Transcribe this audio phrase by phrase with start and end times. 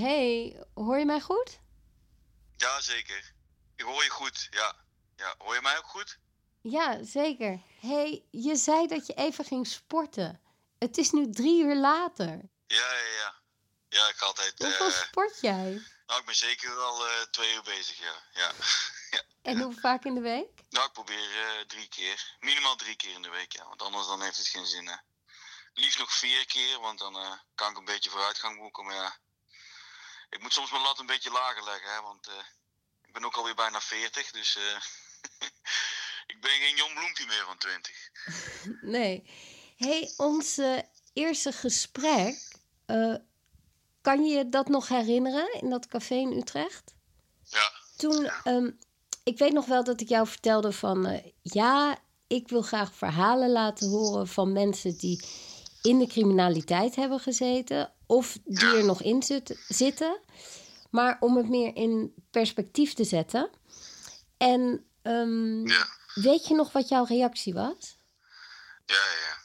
[0.00, 1.60] Hey, hoor je mij goed?
[2.56, 3.32] Ja, zeker.
[3.76, 4.76] Ik hoor je goed, ja.
[5.16, 5.34] ja.
[5.38, 6.18] Hoor je mij ook goed?
[6.60, 7.60] Ja, zeker.
[7.80, 10.40] Hey, je zei dat je even ging sporten.
[10.78, 12.40] Het is nu drie uur later.
[12.66, 13.34] Ja, ja, ja.
[13.88, 14.54] Ja, ik ga altijd...
[14.58, 15.82] Hoeveel eh, sport jij?
[16.06, 18.14] nou, ik ben zeker al eh, twee uur bezig, ja.
[18.32, 18.52] ja.
[19.16, 19.22] ja.
[19.42, 20.62] En hoe vaak in de week?
[20.70, 22.36] Nou, ik probeer eh, drie keer.
[22.38, 23.64] Minimaal drie keer in de week, ja.
[23.68, 24.96] Want anders dan heeft het geen zin, hè.
[25.72, 28.84] Liefst nog vier keer, want dan kan ik een beetje vooruitgang boeken.
[28.84, 29.18] Maar ja,
[30.30, 32.02] ik moet soms mijn lat een beetje lager leggen, hè.
[32.02, 32.34] Want eh,
[33.06, 34.56] ik ben ook alweer bijna 40, dus...
[34.56, 34.80] eh,
[36.32, 37.92] ik ben geen Jon Bloempje meer van 20.
[38.96, 39.30] Nee.
[39.76, 40.60] Hey, ons
[41.12, 42.48] eerste gesprek.
[42.86, 43.14] eh,
[44.00, 46.94] kan je je dat nog herinneren in dat café in Utrecht?
[47.44, 48.70] Ja, Toen, ehm,
[49.24, 51.22] ik weet nog wel dat ik jou vertelde van...
[51.42, 55.24] ja, ik wil graag verhalen laten horen van mensen die
[55.82, 57.92] in de criminaliteit hebben gezeten...
[58.06, 60.20] of die er nog in zit- zitten.
[60.90, 63.50] Maar om het meer in perspectief te zetten.
[64.36, 65.86] En ehm, ja.
[66.14, 67.98] weet je nog wat jouw reactie was?
[68.86, 68.94] Ja,
[69.26, 69.36] ja.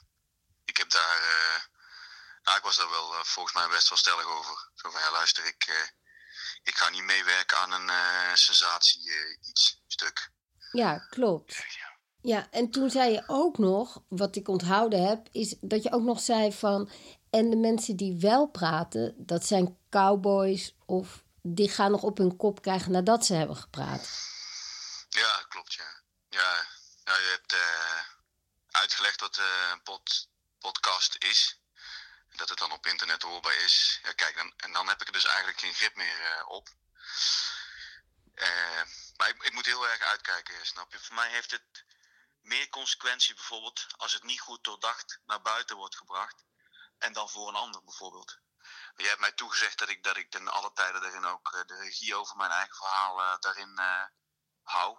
[0.65, 1.17] Ik heb daar.
[1.17, 1.61] eh,
[2.43, 4.69] nou, ik was daar wel eh, volgens mij best wel stellig over.
[4.73, 5.87] Zo van ja, luister, ik, eh,
[6.63, 10.29] ik ga niet meewerken aan een eh, sensatie eh, iets stuk.
[10.71, 11.55] Ja, klopt.
[11.55, 11.94] Ja,
[12.33, 16.19] en toen zei je ook nog, wat ik onthouden heb, is dat je ook nog
[16.19, 16.89] zei van.
[17.29, 22.37] En de mensen die wel praten, dat zijn cowboys of die gaan nog op hun
[22.37, 24.09] kop krijgen nadat ze hebben gepraat.
[25.09, 26.01] Ja, klopt, ja.
[26.29, 26.67] Ja,
[27.03, 27.99] ja je hebt eh,
[28.71, 31.59] uitgelegd wat eh, een pod, podcast is.
[32.35, 33.99] Dat het dan op internet hoorbaar is.
[34.03, 36.69] Ja, kijk, dan, en dan heb ik er dus eigenlijk geen grip meer eh, op.
[39.17, 40.99] Maar ik, ik moet heel erg uitkijken, snap je?
[40.99, 41.85] Voor mij heeft het
[42.45, 46.45] meer consequentie bijvoorbeeld als het niet goed doordacht naar buiten wordt gebracht.
[46.97, 48.39] En dan voor een ander bijvoorbeeld.
[48.95, 51.75] Je hebt mij toegezegd dat ik, dat ik ten alle tijden daarin ook eh, de
[51.75, 54.03] regie over mijn eigen verhaal eh, daarin eh,
[54.61, 54.97] hou.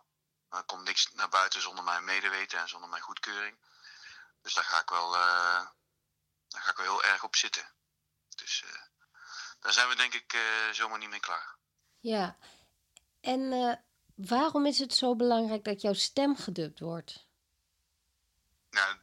[0.49, 3.59] Er komt niks naar buiten zonder mijn medeweten en zonder mijn goedkeuring.
[4.43, 7.75] Dus daar ga ik wel, daar ga ik wel heel erg op zitten.
[8.29, 8.65] Dus
[9.61, 10.37] daar zijn we denk ik
[10.73, 11.57] zomaar niet mee klaar.
[11.99, 12.39] Ja,
[13.21, 13.51] en
[14.15, 17.26] waarom is het zo belangrijk dat jouw stem gedubt wordt?
[18.77, 19.01] Nou,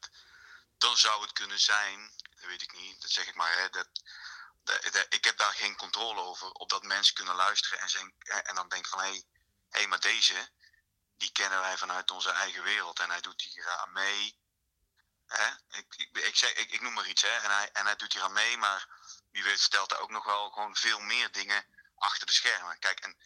[0.77, 3.87] dan zou het kunnen zijn, dat weet ik niet, dat zeg ik maar, hè, dat,
[4.63, 8.55] dat, ik heb daar geen controle over, op dat mensen kunnen luisteren en, zijn, en
[8.55, 9.23] dan denken van, hé, hey,
[9.69, 10.49] hey, maar deze,
[11.17, 14.37] die kennen wij vanuit onze eigen wereld en hij doet hier aan mee.
[15.25, 15.47] Hè?
[15.69, 18.13] Ik, ik, ik, zeg, ik, ik noem maar iets, hè, en, hij, en hij doet
[18.13, 18.87] hier aan mee, maar
[19.31, 22.79] wie weet stelt hij ook nog wel gewoon veel meer dingen achter de schermen.
[22.79, 23.17] Kijk, en,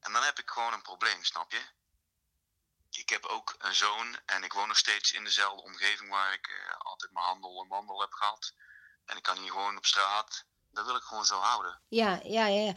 [0.00, 1.62] en dan heb ik gewoon een probleem, snap je?
[2.90, 6.46] Ik heb ook een zoon en ik woon nog steeds in dezelfde omgeving waar ik
[6.46, 8.52] eh, altijd mijn handel en wandel heb gehad.
[9.04, 10.44] En ik kan hier gewoon op straat.
[10.70, 11.80] Dat wil ik gewoon zo houden.
[11.88, 12.60] Ja, ja, ja.
[12.62, 12.74] ja.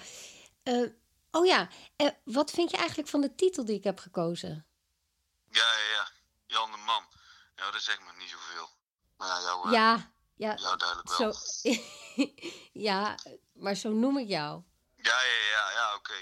[0.63, 0.89] Eh,
[1.31, 4.65] oh ja, eh, wat vind je eigenlijk van de titel die ik heb gekozen?
[5.49, 6.11] Ja, ja, ja.
[6.45, 7.05] Jan de Man.
[7.55, 8.69] Ja, dat zegt me niet zoveel.
[9.17, 11.23] Maar ja, jou, Ja, ja, jou duidelijk zo.
[11.23, 12.33] wel.
[12.87, 13.15] ja,
[13.53, 14.63] maar zo noem ik jou.
[14.95, 16.13] Ja, ja, ja, ja, oké.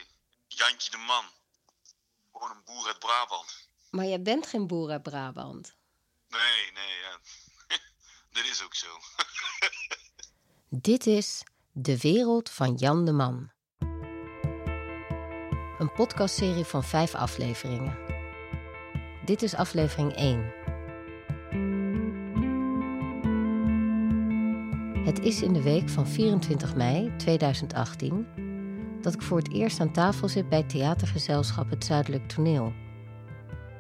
[0.47, 1.25] Jantje de Man.
[2.31, 3.68] Gewoon een boer uit Brabant.
[3.89, 5.75] Maar jij bent geen boer uit Brabant.
[6.29, 7.19] Nee, nee, ja.
[8.41, 8.87] dat is ook zo.
[10.81, 13.51] Dit is De Wereld van Jan de Man.
[15.77, 17.97] Een podcastserie van vijf afleveringen.
[19.25, 20.53] Dit is aflevering 1.
[25.05, 28.27] Het is in de week van 24 mei 2018
[29.01, 32.73] dat ik voor het eerst aan tafel zit bij theatergezelschap Het Zuidelijk Toneel.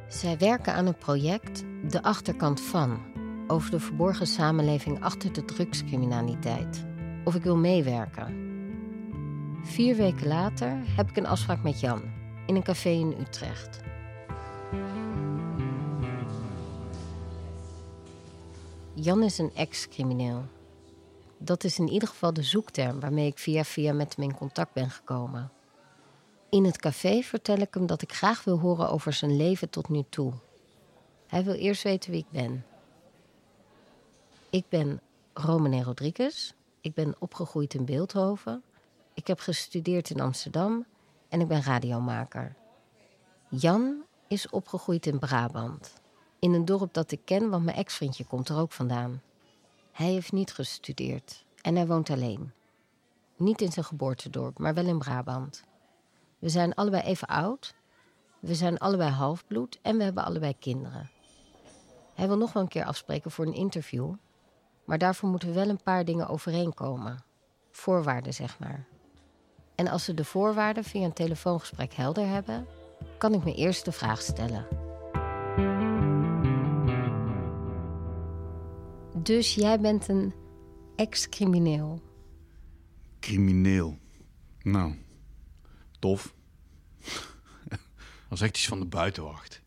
[0.09, 2.99] Zij werken aan een project De Achterkant van,
[3.47, 6.85] over de verborgen samenleving achter de drugscriminaliteit.
[7.23, 8.47] Of ik wil meewerken.
[9.63, 12.01] Vier weken later heb ik een afspraak met Jan
[12.45, 13.79] in een café in Utrecht.
[18.93, 20.45] Jan is een ex-crimineel.
[21.37, 24.73] Dat is in ieder geval de zoekterm waarmee ik via via met hem in contact
[24.73, 25.51] ben gekomen.
[26.49, 29.89] In het café vertel ik hem dat ik graag wil horen over zijn leven tot
[29.89, 30.33] nu toe.
[31.27, 32.65] Hij wil eerst weten wie ik ben.
[34.49, 35.01] Ik ben
[35.33, 36.53] Romane Rodriguez.
[36.81, 38.63] Ik ben opgegroeid in Beeldhoven.
[39.13, 40.85] Ik heb gestudeerd in Amsterdam
[41.27, 42.55] en ik ben radiomaker.
[43.49, 45.93] Jan is opgegroeid in Brabant.
[46.39, 49.21] In een dorp dat ik ken, want mijn ex-vriendje komt er ook vandaan.
[49.91, 52.51] Hij heeft niet gestudeerd en hij woont alleen.
[53.35, 55.63] Niet in zijn geboortedorp, maar wel in Brabant.
[56.39, 57.73] We zijn allebei even oud.
[58.39, 61.09] We zijn allebei halfbloed en we hebben allebei kinderen.
[62.13, 64.13] Hij wil nog wel een keer afspreken voor een interview.
[64.85, 67.23] Maar daarvoor moeten wel een paar dingen overeenkomen.
[67.71, 68.87] Voorwaarden, zeg maar.
[69.75, 72.65] En als ze de voorwaarden via een telefoongesprek helder hebben,
[73.17, 74.67] kan ik me eerst de vraag stellen.
[79.17, 80.33] Dus jij bent een
[80.95, 82.01] ex-crimineel.
[83.19, 83.97] Crimineel.
[84.61, 84.95] Nou,
[85.99, 86.33] tof.
[88.29, 89.61] was echt iets van de buitenwacht.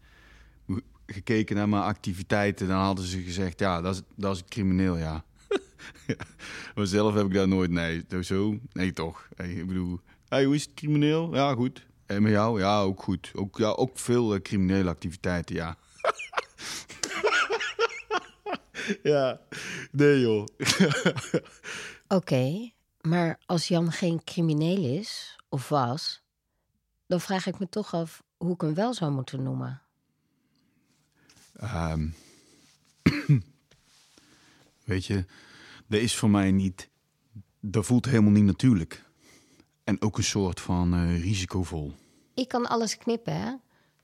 [1.07, 5.25] Gekeken naar mijn activiteiten, dan hadden ze gezegd: ja, dat is, dat is crimineel, ja.
[6.75, 9.29] maar zelf heb ik daar nooit, nee, zo, nee toch.
[9.37, 11.35] Hey, ik bedoel, hey, hoe is het crimineel?
[11.35, 11.87] Ja, goed.
[12.07, 12.61] En met jou?
[12.61, 13.31] Ja, ook goed.
[13.35, 15.77] Ook, ja, ook veel uh, criminele activiteiten, ja.
[19.13, 19.41] ja,
[19.91, 20.47] nee joh.
[22.09, 22.71] Oké,
[23.01, 26.22] maar als Jan geen crimineel is, of was,
[27.13, 29.83] dan vraag ik me toch af hoe ik hem wel zou moeten noemen.
[31.63, 32.15] Um,
[34.85, 35.25] weet je,
[35.87, 36.89] dat is voor mij niet.
[37.61, 39.05] Dat voelt helemaal niet natuurlijk.
[39.85, 41.93] En ook een soort van uh, risicovol.
[42.35, 43.55] Ik kan alles knippen, hè?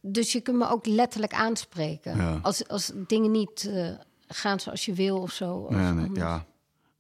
[0.01, 2.17] Dus je kunt me ook letterlijk aanspreken.
[2.17, 2.39] Ja.
[2.43, 3.95] Als, als dingen niet uh,
[4.27, 5.55] gaan zoals je wil of zo.
[5.55, 6.47] Of nee, ja.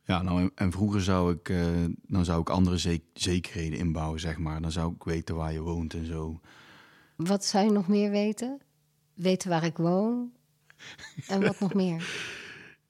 [0.08, 4.60] Ja, nou en, vroeger zou ik, uh, dan zou ik andere zekerheden inbouwen, zeg maar.
[4.60, 6.40] Dan zou ik weten waar je woont en zo.
[7.16, 8.60] Wat zou je nog meer weten?
[9.14, 10.32] Weten waar ik woon?
[11.26, 12.06] En wat nog meer?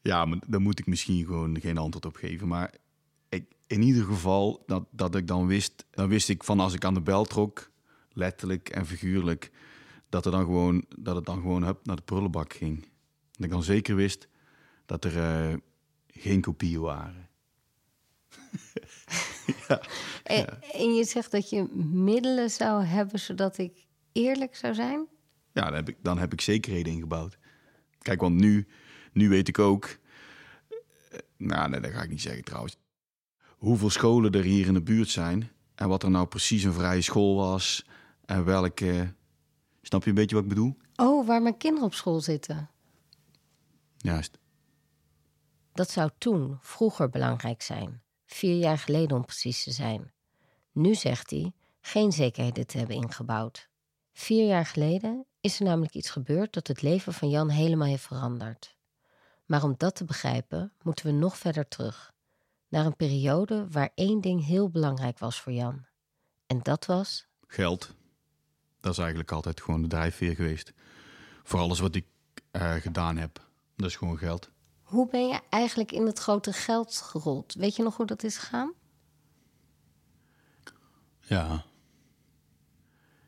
[0.01, 2.49] Ja, maar daar moet ik misschien gewoon geen antwoord op geven.
[2.49, 2.75] Maar
[3.29, 6.85] ik, in ieder geval, dat, dat ik dan wist, dan wist ik van als ik
[6.85, 7.71] aan de bel trok,
[8.13, 9.51] letterlijk en figuurlijk,
[10.09, 12.81] dat, er dan gewoon, dat het dan gewoon hup, naar de prullenbak ging.
[13.33, 14.29] Dat ik dan zeker wist
[14.87, 15.57] dat er uh,
[16.21, 17.29] geen kopieën waren.
[19.69, 19.81] ja,
[20.23, 21.63] en, en, je zegt dat je
[21.93, 25.07] middelen zou hebben zodat ik eerlijk zou zijn?
[25.53, 27.39] Ja, dan heb ik, dan heb ik zekerheden ingebouwd.
[27.99, 28.67] Kijk, want nu,
[29.13, 29.99] nu weet ik ook.
[31.11, 32.77] Eh, nou, nee, dat ga ik niet zeggen trouwens.
[33.49, 35.51] Hoeveel scholen er hier in de buurt zijn.
[35.75, 37.87] En wat er nou precies een vrije school was.
[38.25, 39.15] En welke.
[39.83, 40.77] Snap je een beetje wat ik bedoel?
[40.97, 42.71] Oh, waar mijn kinderen op school zitten.
[43.97, 44.39] Juist.
[45.79, 48.03] Dat zou toen, vroeger belangrijk zijn.
[48.25, 50.13] Vier jaar geleden om precies te zijn.
[50.73, 53.69] Nu zegt hij geen zekerheden te hebben ingebouwd.
[54.13, 58.05] Vier jaar geleden is er namelijk iets gebeurd dat het leven van Jan helemaal heeft
[58.05, 58.77] veranderd.
[59.47, 62.13] Maar om dat te begrijpen, moeten we nog verder terug.
[62.69, 65.87] Naar een periode waar één ding heel belangrijk was voor Jan.
[66.47, 67.27] En dat was.
[67.47, 67.95] Geld.
[68.81, 70.73] Dat is eigenlijk altijd gewoon de drijfveer geweest.
[71.43, 72.07] Voor alles wat ik
[72.53, 73.47] uh, gedaan heb.
[73.77, 74.51] Dat is gewoon geld.
[74.89, 77.55] Hoe ben je eigenlijk in het grote geld gerold?
[77.55, 78.73] Weet je nog hoe dat is gegaan?
[81.21, 81.65] Ja,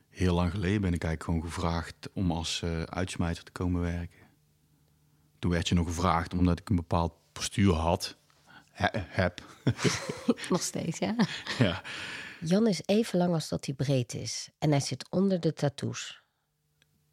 [0.09, 4.19] heel lang geleden ben ik eigenlijk gewoon gevraagd om als uh, uitsmijter te komen werken.
[5.39, 8.17] Toen werd je nog gevraagd omdat ik een bepaald postuur had.
[8.71, 9.41] heb.
[10.49, 11.15] nog steeds, ja.
[11.57, 11.81] ja.
[12.39, 14.49] Jan is even lang als dat hij breed is.
[14.57, 16.21] En hij zit onder de tattoos.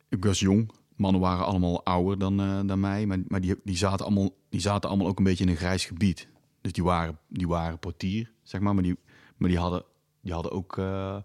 [0.08, 0.77] Ik was jong.
[0.98, 3.06] Mannen waren allemaal ouder dan, uh, dan mij.
[3.06, 5.84] Maar, maar die, die, zaten allemaal, die zaten allemaal ook een beetje in een grijs
[5.84, 6.28] gebied.
[6.60, 8.74] Dus die waren, die waren portier, zeg maar.
[8.74, 8.98] Maar die,
[9.36, 9.84] maar die, hadden,
[10.20, 10.76] die hadden ook...
[10.76, 11.16] Uh,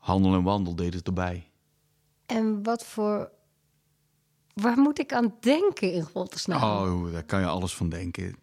[0.00, 1.50] handel en wandel deden het erbij.
[2.26, 3.30] En wat voor.
[4.54, 6.62] Waar moet ik aan denken in godsnaam?
[6.62, 8.36] Oh, daar kan je alles van denken.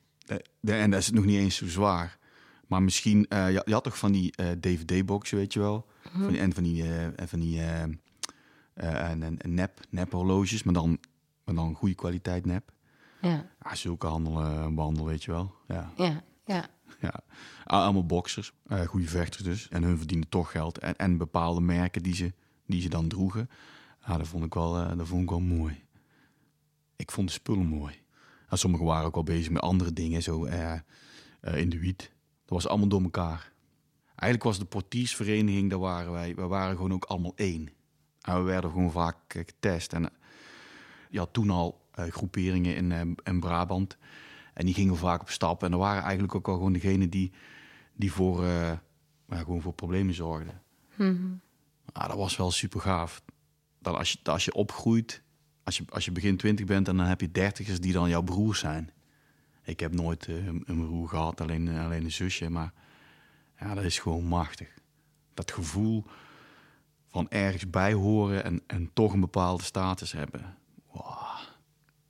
[0.62, 2.18] En dat is nog niet eens zo zwaar.
[2.68, 5.86] Maar misschien, uh, je, had toch van die uh, eh, DVD-boxen, weet je wel?
[6.12, 7.62] Mm van die, en van die, uh, van die
[8.78, 11.00] en, nep, nep horloges, maar dan,
[11.44, 12.72] maar dan goede kwaliteit nep.
[13.22, 13.50] Ja.
[13.64, 15.56] ja zulke handel en wandel, weet je wel.
[15.68, 15.92] Ja.
[15.96, 16.70] ja, ja.
[17.00, 17.24] Ja,
[17.64, 19.70] allemaal boxers, uh, goede vechters dus.
[19.70, 20.78] En hun verdienen toch geld.
[20.78, 22.34] En, en bepaalde merken die ze,
[22.66, 23.50] die ze dan droegen.
[24.06, 25.84] Ja, dat vond ik wel, uh, dat vond ik wel mooi.
[26.96, 27.96] Ik vond de spullen mooi.
[28.50, 30.74] En sommigen waren ook wel bezig met andere dingen, zo uh,
[31.42, 32.12] in de wiet.
[32.46, 33.52] Dat was allemaal door elkaar.
[34.06, 37.70] Eigenlijk was de portiersvereniging, daar waren wij, we waren gewoon ook allemaal één.
[38.28, 39.94] En we werden gewoon vaak getest.
[39.94, 40.10] En
[41.10, 43.98] je had toen al groeperingen in, in Brabant
[44.54, 45.64] en die gingen vaak op stap.
[45.64, 47.32] En er waren eigenlijk ook al gewoon degenen die,
[47.94, 48.72] die voor, uh,
[49.30, 50.62] gewoon voor problemen zorgden.
[50.96, 51.42] Mm
[51.94, 53.22] dat was wel super gaaf.
[53.80, 55.22] Dat als je, als je opgroeit,
[55.64, 58.22] als je, als je begin twintig bent en dan heb je dertigers die dan jouw
[58.22, 58.92] broer zijn.
[59.64, 62.50] Ik heb nooit uh, een, broer gehad, alleen, alleen een zusje.
[62.50, 62.74] Maar
[63.60, 64.74] ja, dat is gewoon machtig.
[65.34, 66.06] Dat gevoel
[67.08, 70.58] van ergens bij horen en, en toch een bepaalde status hebben.
[70.92, 71.38] Wow.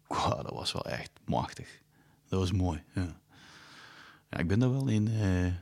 [0.07, 1.85] wow dat was wel echt machtig
[2.27, 2.83] dat was mooi.
[2.93, 3.19] Ja.
[4.29, 5.53] ja ik ben daar wel in, uh,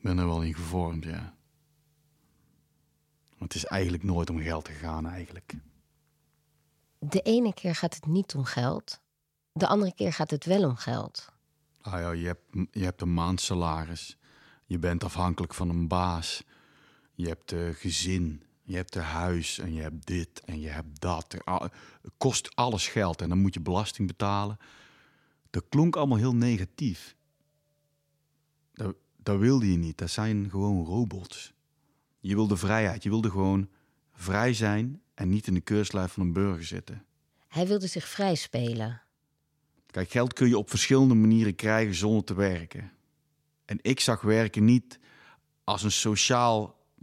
[0.00, 1.34] ben er wel in gevormd, ja.
[3.38, 5.54] Want het is eigenlijk nooit om geld te gaan, eigenlijk.
[6.98, 9.00] De ene keer gaat het niet om geld,
[9.52, 11.32] de andere keer gaat het wel om geld.
[11.80, 14.18] Ah ja, je hebt, je hebt een maandsalaris.
[14.66, 16.44] Je bent afhankelijk van een baas.
[17.14, 21.00] Je hebt uh, gezin, je hebt een huis en je hebt dit en je hebt
[21.00, 21.32] dat.
[22.02, 24.58] Het kost alles geld en dan moet je belasting betalen.
[25.50, 27.16] Dat klonk allemaal heel negatief.
[28.72, 29.98] Dat, dat wilde je niet.
[29.98, 31.52] Dat zijn gewoon robots.
[32.20, 33.02] Je wilde vrijheid.
[33.02, 33.68] Je wilde gewoon
[34.12, 37.04] vrij zijn en niet in de keurslijf van een burger zitten.
[37.48, 39.02] Hij wilde zich vrij spelen.
[39.86, 42.92] Kijk, geld kun je op verschillende manieren krijgen zonder te werken.
[43.64, 44.98] En ik zag werken niet
[45.64, 45.92] als een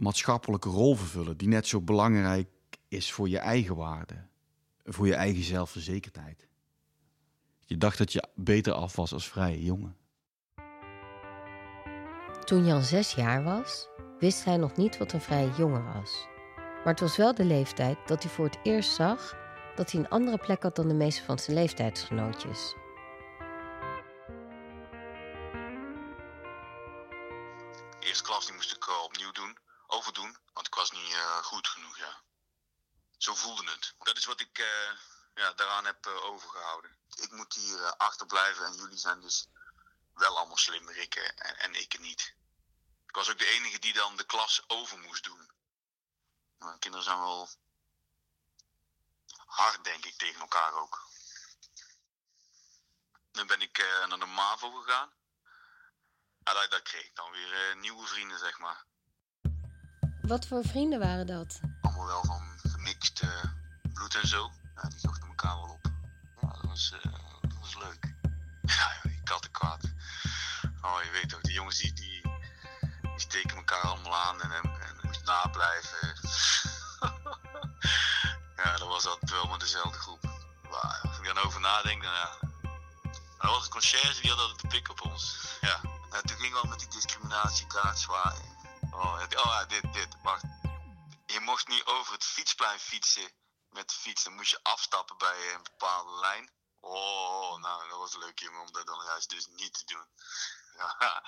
[0.02, 2.48] sociaal-maatschappelijke rol vervullen, die net zo belangrijk
[2.88, 4.26] is voor je eigen waarde,
[4.84, 6.46] voor je eigen zelfverzekerdheid.
[7.66, 9.96] Je dacht dat je beter af was als vrije jongen.
[12.44, 16.26] Toen Jan zes jaar was, wist hij nog niet wat een vrije jongen was.
[16.56, 19.36] Maar het was wel de leeftijd dat hij voor het eerst zag
[19.76, 22.74] dat hij een andere plek had dan de meeste van zijn leeftijdsgenootjes.
[28.00, 29.61] Eerste klas die moest ik uh, opnieuw doen,
[29.92, 32.22] overdoen, want ik was niet uh, goed genoeg, ja.
[33.18, 33.94] Zo voelde het.
[33.98, 34.98] Dat is wat ik uh,
[35.34, 36.98] ja, daaraan heb overgehouden.
[37.14, 39.46] Ik moet hier achterblijven en jullie zijn dus
[40.14, 42.34] wel allemaal slimmerikken en, en ik niet.
[43.06, 45.50] Ik was ook de enige die dan de klas over moest doen.
[46.58, 47.48] Nou, kinderen zijn wel
[49.46, 51.06] hard, denk ik, tegen elkaar ook.
[53.32, 55.12] Dan ben ik uh, naar de MAVO gegaan.
[56.42, 58.84] En daar, kreeg ik dan weer uh, nieuwe vrienden, zeg maar.
[60.22, 61.60] Wat voor vrienden waren dat?
[61.80, 63.44] Allemaal wel van gemixt uh,
[63.92, 64.50] bloed en zo.
[64.74, 65.90] Ja, die zochten elkaar wel op.
[66.40, 66.94] Ja, dat was,
[67.40, 68.10] dat was leuk.
[68.62, 69.84] Ja, die kattenkwaad.
[70.82, 72.20] Oh, je weet toch, die jongens die, die,
[73.00, 76.08] die steken elkaar allemaal aan en, en, en moest nablijven.
[78.56, 80.22] ja, dat was altijd wel met dezelfde groep.
[80.70, 82.38] Maar als ik dan over nadenk, dan ja.
[83.38, 85.38] Dat was het conciërge, die had altijd de pik op ons.
[85.60, 85.80] Ja.
[86.10, 88.51] En toen ging wel met die discriminatiekaart zwaaien.
[88.92, 90.16] Oh, oh dit, dit.
[91.26, 93.32] Je mocht niet over het fietsplein fietsen
[93.70, 94.24] met de fiets.
[94.24, 96.50] Dan moest je afstappen bij een bepaalde lijn.
[96.80, 100.06] Oh, nou, dat was leuk jongen om dat dan juist dus niet te doen.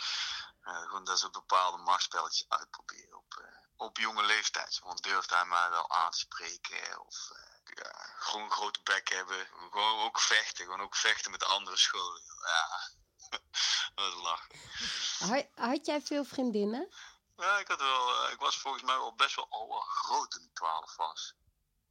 [0.64, 4.80] Ja, gewoon dat soort bepaalde machtspelletjes uitproberen op, uh, op jonge leeftijd.
[4.83, 9.09] Want durfde hij mij wel aan te spreken of uh, ja, gewoon een grote bek
[9.09, 9.47] hebben.
[9.71, 12.23] Gewoon ook vechten, gewoon ook vechten met andere scholen.
[12.44, 12.88] Ja,
[13.94, 15.50] dat is lachen.
[15.54, 16.88] Had jij veel vriendinnen?
[17.37, 20.31] Ja, ik had wel, uh, ik was volgens mij wel best wel al wel groot
[20.31, 21.35] toen ik 12 was.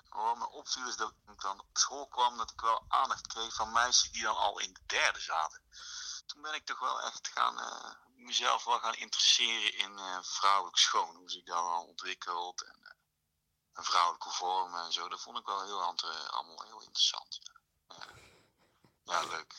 [0.10, 3.56] Wat me opviel is dat ik dan op school kwam, dat ik wel aandacht kreeg
[3.56, 5.62] van meisjes die dan al in de derde zaten.
[6.26, 10.78] Toen ben ik toch wel echt gaan, uh, mezelf wel gaan interesseren in uh, vrouwelijk
[10.78, 11.16] schoon.
[11.16, 12.92] Hoe zich dat al ontwikkeld en uh,
[13.74, 15.10] een vrouwelijke vorm en zo.
[15.10, 15.82] Dat vond ik wel heel
[16.30, 17.40] allemaal heel interessant.
[17.88, 18.06] Ja,
[19.04, 19.54] ja leuk.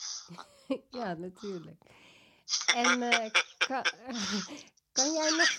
[1.01, 1.81] ja, natuurlijk.
[2.65, 3.83] En kan,
[4.95, 5.49] kan jij nog...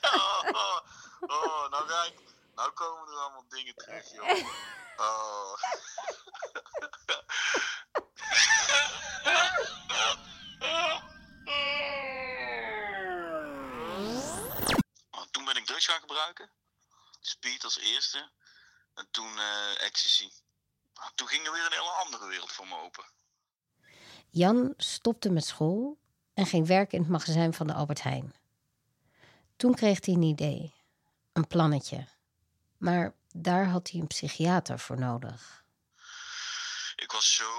[0.00, 0.78] oh, oh,
[1.20, 2.14] oh, nou ga ik...
[2.54, 4.28] Nou komen er allemaal dingen terug, joh.
[4.96, 5.52] Oh.
[15.10, 16.50] oh, toen ben ik drugs gaan gebruiken.
[17.20, 18.30] Speed als eerste.
[18.94, 20.30] En toen uh, ecstasy.
[20.94, 23.04] Nou, toen ging er weer een hele andere wereld voor me open.
[24.30, 25.98] Jan stopte met school
[26.38, 28.34] en ging werken in het magazijn van de Albert Heijn.
[29.56, 30.74] Toen kreeg hij een idee,
[31.32, 32.08] een plannetje.
[32.76, 35.64] Maar daar had hij een psychiater voor nodig.
[36.96, 37.50] Ik was zo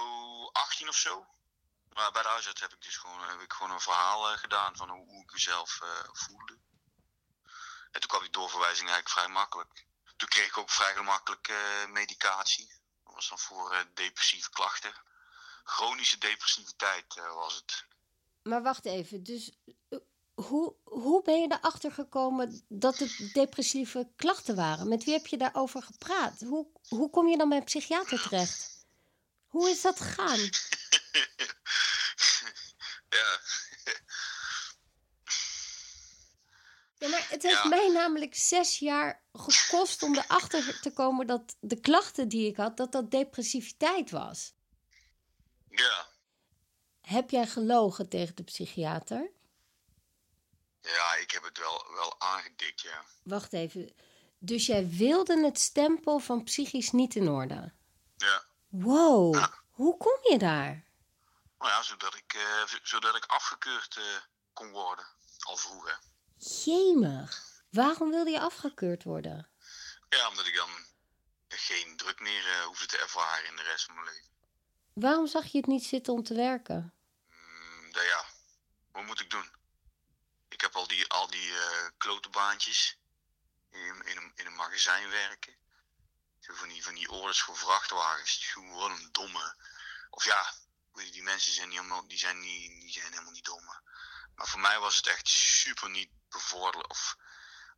[0.52, 1.26] 18 of zo.
[1.92, 4.76] Maar bij de huisarts heb ik dus gewoon, heb ik gewoon een verhaal uh, gedaan
[4.76, 6.58] van hoe, ik mezelf uh, voelde.
[7.90, 9.86] En toen kwam die doorverwijzing eigenlijk vrij makkelijk.
[10.16, 12.80] Toen kreeg ik ook vrij gemakkelijk uh, medicatie.
[13.04, 14.94] Dat was dan voor depressieve klachten.
[15.64, 17.88] Chronische depressiviteit was het.
[18.42, 19.50] Maar wacht even, dus
[20.34, 24.88] hoe, hoe ben je erachter gekomen dat het depressieve klachten waren?
[24.88, 26.40] Met wie heb je daarover gepraat?
[26.40, 28.86] Hoe, hoe kom je dan bij een psychiater terecht?
[29.46, 30.38] Hoe is dat gegaan?
[33.18, 33.40] ja.
[36.98, 37.68] Ja, maar het heeft ja.
[37.68, 42.76] mij namelijk zes jaar gekost om erachter te komen dat de klachten die ik had,
[42.76, 44.54] dat dat depressiviteit was.
[45.68, 46.09] Ja.
[47.10, 49.30] Heb jij gelogen tegen de psychiater?
[50.80, 53.04] Ja, ik heb het wel, wel aangedikt, ja.
[53.22, 53.94] Wacht even.
[54.38, 57.72] Dus jij wilde het stempel van psychisch niet in orde?
[58.16, 58.44] Ja.
[58.68, 59.54] Wow, ja.
[59.70, 60.84] hoe kom je daar?
[61.58, 64.04] Nou ja, zodat ik, uh, zodat ik afgekeurd uh,
[64.52, 65.06] kon worden,
[65.38, 65.98] al vroeger.
[66.36, 69.48] Jemig, waarom wilde je afgekeurd worden?
[70.08, 70.70] Ja, omdat ik dan
[71.48, 74.30] geen druk meer uh, hoefde te ervaren in de rest van mijn leven.
[74.92, 76.94] Waarom zag je het niet zitten om te werken?
[77.90, 78.24] Nou ja,
[78.92, 79.58] wat moet ik doen?
[80.60, 82.98] ik heb al die, al die uh, klote baantjes
[83.70, 85.58] in, in, een, in een magazijn werken.
[86.40, 88.46] Van die, van die orders voor vrachtwagens.
[88.46, 89.56] Gewoon een domme.
[90.10, 90.54] Of ja,
[90.92, 93.82] die mensen zijn, niet helemaal, die zijn, niet, die zijn helemaal niet domme.
[94.34, 96.90] Maar voor mij was het echt super niet bevorderlijk.
[96.90, 97.16] Of,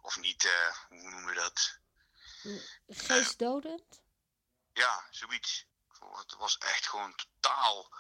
[0.00, 1.78] of niet, uh, hoe noemen we dat?
[2.88, 4.00] Geestdodend?
[4.00, 4.02] Uh,
[4.72, 5.66] ja, zoiets.
[6.12, 7.90] Het was echt gewoon totaal.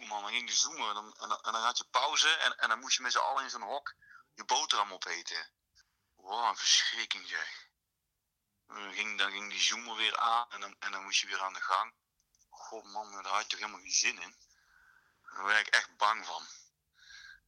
[0.00, 2.78] Man, dan ging je zoomen en dan, en, dan, had je pauze en, en dan
[2.78, 3.94] moest je met z'n allen in zo'n hok
[4.34, 5.50] je boterham opeten.
[6.14, 7.68] Wat een verschrikking zeg.
[8.66, 11.42] Dan ging, dan ging die zoomer weer aan en dan, en dan moest je weer
[11.42, 11.94] aan de gang.
[12.48, 14.36] God man, daar had je toch helemaal geen zin in.
[15.22, 16.46] Daar werd ik echt bang van.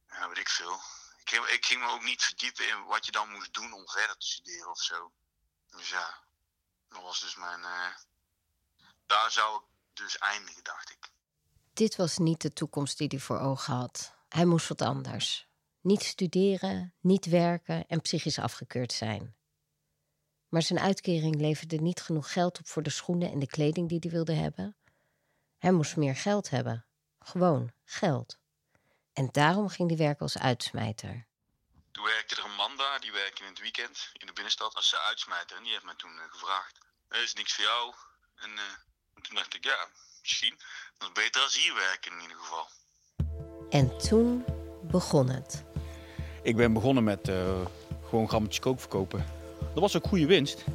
[0.07, 0.81] Ja, weet ik veel.
[1.17, 4.17] Ik, ik ging me ook niet verdiepen in wat je dan moest doen om verder
[4.17, 5.13] te studeren of zo.
[5.69, 6.23] Dus ja,
[6.89, 7.59] dat was dus mijn.
[7.59, 7.95] Uh,
[9.05, 11.11] daar zou ik dus eindigen, dacht ik.
[11.79, 14.13] Dit was niet de toekomst die hij voor ogen had.
[14.29, 15.47] Hij moest wat anders.
[15.81, 19.35] Niet studeren, niet werken en psychisch afgekeurd zijn.
[20.49, 23.97] Maar zijn uitkering leverde niet genoeg geld op voor de schoenen en de kleding die
[23.99, 24.77] hij wilde hebben.
[25.57, 26.85] Hij moest meer geld hebben.
[27.19, 28.39] Gewoon geld.
[29.13, 31.27] En daarom ging hij werken als uitsmijter.
[31.91, 34.95] Toen werkte er een man daar, die werkte in het weekend in de binnenstad als
[34.95, 35.57] uitsmijter.
[35.57, 36.77] En die heeft me toen uh, gevraagd,
[37.09, 37.93] is niks voor jou.
[38.35, 38.63] En uh,
[39.21, 39.87] toen dacht ik, ja,
[40.97, 42.67] Dat is beter als hier werken in ieder geval.
[43.69, 44.45] En toen
[44.81, 45.63] begon het.
[46.43, 47.35] Ik ben begonnen met uh,
[48.09, 49.25] gewoon grammetjes kook verkopen.
[49.59, 50.65] Dat was ook goede winst.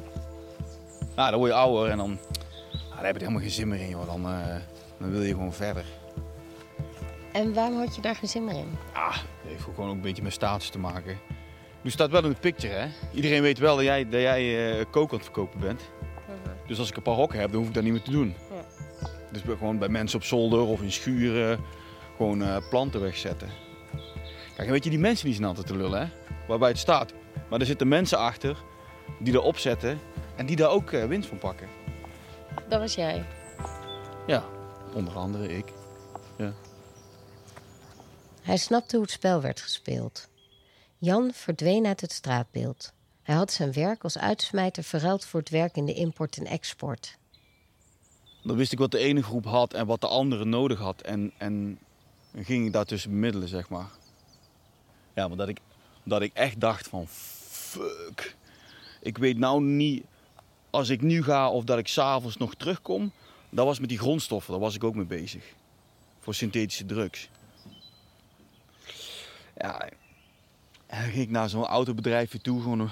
[1.15, 2.19] Nou, dan word je ouder en dan,
[2.89, 3.89] daar heb je helemaal geen zin meer in.
[3.89, 4.05] Joh.
[4.05, 4.21] Dan,
[4.99, 5.85] dan wil je gewoon verder.
[7.31, 8.77] En waarom had je daar geen zin meer in?
[8.93, 11.19] Ah, dat heeft gewoon ook een beetje met status te maken.
[11.81, 12.87] Nu staat wel in de picture, hè?
[13.13, 15.81] Iedereen weet wel dat jij, dat jij uh, kook aan het verkopen bent.
[16.27, 16.67] Mhm.
[16.67, 18.35] Dus als ik een paar hokken heb, dan hoef ik dat niet meer te doen.
[19.43, 21.59] Dus gewoon bij mensen op zolder of in schuren
[22.15, 23.49] gewoon uh, planten wegzetten.
[24.55, 26.07] Kijk, weet je, die mensen die zijn altijd te lullen, hè?
[26.47, 27.13] Waarbij het staat.
[27.49, 28.57] Maar er zitten mensen achter
[29.19, 29.99] die erop zetten
[30.35, 31.67] en die daar ook uh, winst van pakken.
[32.67, 33.25] Dat was jij?
[34.27, 34.43] Ja,
[34.93, 35.65] onder andere ik.
[36.37, 36.53] Ja.
[38.41, 40.29] Hij snapte hoe het spel werd gespeeld.
[40.97, 42.93] Jan verdween uit het straatbeeld.
[43.23, 47.17] Hij had zijn werk als uitsmijter verruild voor het werk in de import en export.
[48.45, 51.01] Dan wist ik wat de ene groep had en wat de andere nodig had.
[51.01, 51.79] En, en
[52.35, 53.89] ging ik daartussen bemiddelen, zeg maar.
[55.13, 55.59] Ja, maar dat ik,
[56.03, 57.07] dat ik echt dacht van...
[57.07, 58.35] Fuck.
[59.01, 60.03] Ik weet nou niet...
[60.69, 63.11] Als ik nu ga of dat ik s'avonds nog terugkom...
[63.49, 65.53] Dat was met die grondstoffen, daar was ik ook mee bezig.
[66.19, 67.29] Voor synthetische drugs.
[69.57, 69.89] Ja,
[70.87, 72.89] en dan ging ik naar zo'n autobedrijfje toe, gewoon een,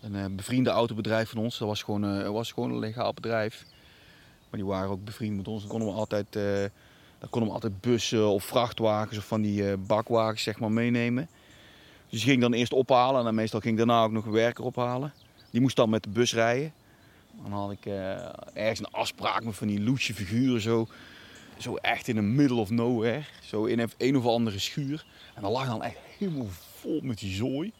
[0.00, 1.58] een, eh, bevriende autobedrijf van ons.
[1.58, 3.64] Dat was gewoon, uh, was gewoon een legaal bedrijf.
[4.50, 5.60] Maar die waren ook bevriend met ons.
[5.60, 6.64] Dan konden we altijd, uh,
[7.30, 11.28] konden we altijd bussen of vrachtwagens of van die uh, bakwagens zeg maar, meenemen.
[12.08, 14.64] Dus die ging dan eerst ophalen en dan meestal ging daarna ook nog een werker
[14.64, 15.12] ophalen.
[15.50, 16.72] Die moest dan met de bus rijden.
[17.42, 17.86] Dan had ik
[18.54, 20.86] ergens een afspraak met van die loesje figuren zo.
[21.58, 23.22] Zo echt in the middle of nowhere.
[23.42, 25.04] Zo in een of andere schuur.
[25.34, 26.46] En dan lag dan echt helemaal
[26.80, 27.72] vol met die zooi.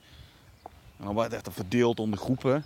[0.96, 2.64] En dan werd het verdeeld onder groepen.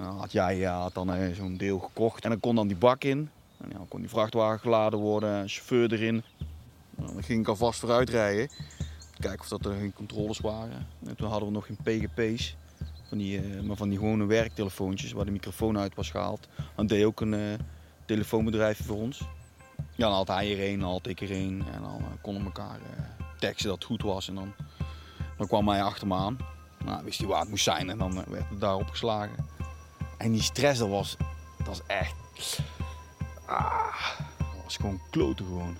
[0.00, 2.24] Had jij ja, had dan eh, zo'n deel gekocht.
[2.24, 3.30] En dan kon dan die bak in.
[3.60, 6.22] En dan kon die vrachtwagen geladen worden, chauffeur erin.
[6.96, 8.48] Dan ging ik alvast vooruit rijden.
[9.18, 10.86] Kijken of dat er geen controles waren.
[11.06, 12.56] En toen hadden we nog geen PGP's.
[13.08, 16.48] Van die, uh, maar van die gewone werktelefoontjes waar de microfoon uit was gehaald.
[16.76, 17.54] Dan deed ook een uh,
[18.04, 19.20] telefoonbedrijf voor ons.
[19.76, 21.64] Ja, dan had hij er een, dan had ik er een.
[21.72, 22.78] En dan konden we elkaar
[23.38, 24.28] teksten dat het goed was.
[24.28, 24.52] En dan,
[25.36, 26.36] dan kwam hij achter me aan.
[26.84, 29.57] Nou, wist hij waar het moest zijn en dan werd het daarop geslagen.
[30.18, 31.16] En die stress, dat was,
[31.56, 32.14] dat was echt...
[33.46, 35.76] Ah, dat was gewoon kloten gewoon.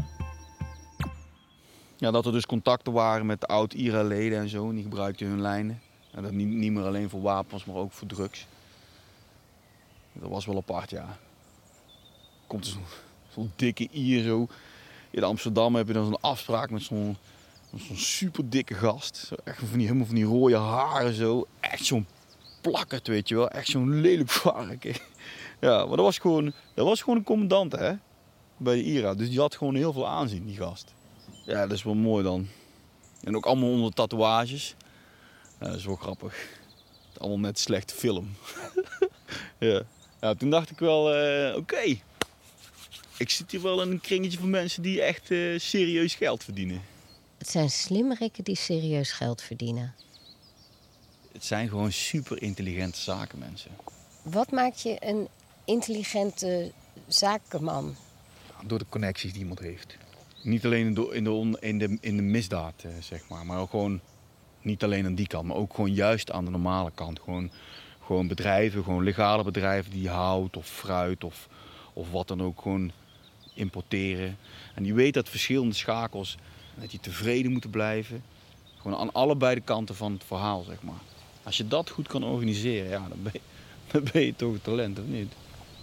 [1.96, 4.72] Ja, dat er dus contacten waren met oud-IRA-leden en zo.
[4.72, 5.80] Die gebruikten hun lijnen.
[6.10, 8.46] En dat niet, niet meer alleen voor wapens, maar ook voor drugs.
[10.12, 11.18] Dat was wel apart, ja.
[12.46, 12.84] Komt zo'n
[13.28, 14.48] zo dikke Ier zo.
[15.10, 17.16] In Amsterdam heb je dan zo'n afspraak met zo'n
[17.76, 19.16] Zo'n super dikke gast.
[19.16, 21.46] Zo echt van die, helemaal van die rode haren zo.
[21.60, 22.06] Echt zo'n
[22.60, 23.48] plakkerd, weet je wel.
[23.48, 24.94] Echt zo'n lelijk varken.
[25.60, 27.92] Ja, maar dat was gewoon, dat was gewoon een commandant, hè.
[28.56, 29.14] Bij de IRA.
[29.14, 30.94] Dus die had gewoon heel veel aanzien, die gast.
[31.46, 32.48] Ja, dat is wel mooi dan.
[33.20, 34.74] En ook allemaal onder tatoeages.
[35.58, 36.48] Dat is wel grappig.
[37.16, 38.36] Allemaal net slechte film.
[39.58, 39.82] ja.
[40.20, 40.34] ja.
[40.34, 41.98] toen dacht ik wel, uh, oké.
[43.16, 46.82] Ik zit hier wel in een kringetje van mensen die echt uh, serieus geld verdienen.
[47.38, 49.94] Het zijn slimmerikken die serieus geld verdienen.
[51.38, 53.70] Het zijn gewoon super intelligente zakenmensen.
[54.22, 55.28] Wat maakt je een
[55.64, 56.72] intelligente
[57.06, 57.96] zakenman?
[58.66, 59.96] Door de connecties die iemand heeft.
[60.42, 63.58] Niet alleen in de, in de, in de, in de misdaad, eh, zeg maar, maar
[63.58, 64.00] ook gewoon
[64.62, 67.20] Niet alleen aan die kant, maar ook gewoon juist aan de normale kant.
[67.20, 67.50] Gewoon,
[68.04, 71.48] gewoon bedrijven, gewoon legale bedrijven die hout of fruit of,
[71.92, 72.92] of wat dan ook gewoon
[73.54, 74.36] importeren.
[74.74, 76.36] En die weten dat verschillende schakels,
[76.74, 78.22] dat die tevreden moeten blijven.
[78.76, 81.00] Gewoon aan allebei de kanten van het verhaal, zeg maar.
[81.48, 83.40] Als je dat goed kan organiseren, ja, dan ben je,
[83.92, 85.32] dan ben je toch een talent, of niet?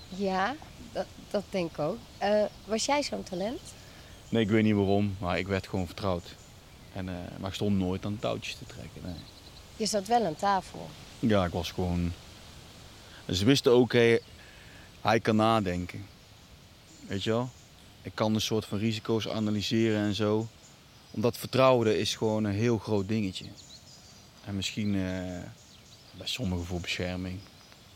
[0.07, 0.55] Ja,
[0.91, 1.97] dat, dat denk ik ook.
[2.17, 3.61] Eh, was jij zo'n talent?
[4.29, 6.35] Nee, ik weet niet waarom, maar ik werd gewoon vertrouwd.
[6.93, 9.01] En, eh, maar ik stond nooit aan touwtjes te trekken.
[9.03, 9.13] Nee.
[9.75, 10.89] Je zat wel aan tafel.
[11.19, 12.13] Ja, ik was gewoon.
[13.31, 14.17] Ze wisten ook, hé,
[15.01, 16.05] hij kan nadenken.
[17.07, 17.49] Weet je wel?
[18.01, 20.47] Ik kan een soort van risico's analyseren en zo.
[21.11, 23.45] Omdat vertrouwen is gewoon een heel groot dingetje.
[24.45, 25.01] En misschien eh,
[26.17, 27.39] bij sommigen voor bescherming.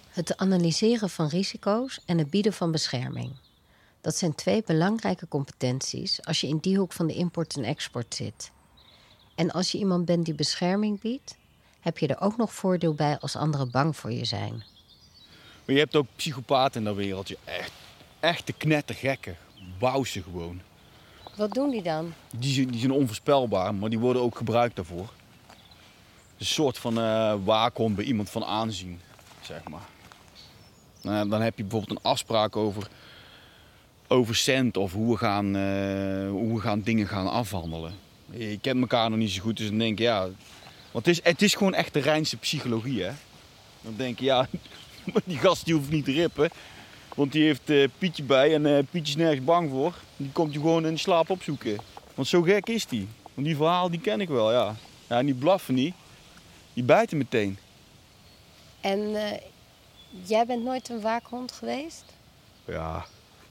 [0.09, 3.31] Het analyseren van risico's en het bieden van bescherming.
[4.01, 8.15] Dat zijn twee belangrijke competenties als je in die hoek van de import en export
[8.15, 8.51] zit.
[9.35, 11.37] En als je iemand bent die bescherming biedt,
[11.79, 14.63] heb je er ook nog voordeel bij als anderen bang voor je zijn.
[15.65, 17.37] Maar je hebt ook psychopaten in dat wereldje.
[17.43, 17.71] Echt,
[18.19, 19.37] echte knettergekken.
[19.79, 20.61] Wauwse gewoon.
[21.35, 22.13] Wat doen die dan?
[22.29, 25.13] Die, die zijn onvoorspelbaar, maar die worden ook gebruikt daarvoor.
[26.39, 26.93] Een soort van
[27.43, 29.01] waakhond bij iemand van aanzien,
[29.41, 29.87] zeg maar.
[31.01, 32.87] Nou, dan heb je bijvoorbeeld een afspraak over,
[34.07, 37.93] over cent of hoe we, gaan, eh, hoe we gaan dingen gaan afhandelen.
[38.31, 40.27] Je kent elkaar nog niet zo goed, dus dan denk je, ja...
[40.91, 43.11] Want het is, het is gewoon echt de Rijnse psychologie, hè.
[43.81, 44.47] Dan denk je, ja,
[45.25, 46.49] die gast die hoeft niet te rippen.
[47.15, 49.93] Want die heeft eh, Pietje bij en Pietje is nergens bang voor.
[50.17, 51.77] Die komt je gewoon in de slaap opzoeken.
[52.15, 53.07] Want zo gek is die.
[53.33, 54.75] Want die verhaal die ken ik wel, ja.
[55.07, 55.93] Ja, en die blaffen niet.
[56.79, 57.57] Die bijten meteen.
[58.81, 59.39] En eh,
[60.23, 62.03] jij bent nooit een waakhond geweest?
[62.65, 63.05] Ja,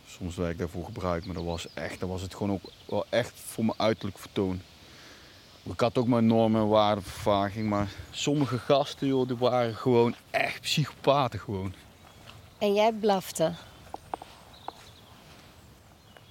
[0.07, 3.05] soms werd ik daarvoor gebruikt, maar dat was echt, dat was het gewoon ook wel
[3.09, 4.61] echt voor mijn uiterlijk vertoon.
[5.63, 10.61] Ik had ook mijn normen en waardevervaging, maar sommige gasten, joh, die waren gewoon echt
[10.61, 11.75] psychopaten gewoon.
[12.59, 13.53] En jij blafte.